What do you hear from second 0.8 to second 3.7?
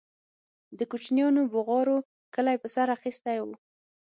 كوچنيانو بوغارو كلى په سر اخيستى و.